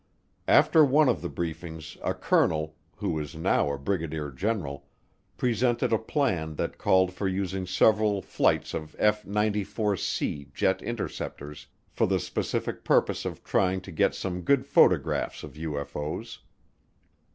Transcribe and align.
After 0.47 0.83
one 0.83 1.07
of 1.09 1.21
the 1.21 1.29
briefings 1.29 1.95
a 2.03 2.15
colonel 2.15 2.75
(who 2.95 3.19
is 3.19 3.35
now 3.35 3.71
a 3.71 3.77
brigadier 3.77 4.31
general) 4.31 4.87
presented 5.37 5.93
a 5.93 5.99
plan 5.99 6.55
that 6.55 6.79
called 6.79 7.13
for 7.13 7.27
using 7.27 7.67
several 7.67 8.19
flights 8.23 8.73
of 8.73 8.95
F 8.97 9.25
94C 9.25 10.51
jet 10.55 10.81
interceptors 10.81 11.67
for 11.91 12.07
the 12.07 12.19
specific 12.19 12.83
purpose 12.83 13.25
of 13.25 13.43
trying 13.43 13.79
to 13.81 13.91
get 13.91 14.15
some 14.15 14.41
good 14.41 14.65
photographs 14.65 15.43
of 15.43 15.53
UFO's. 15.53 16.39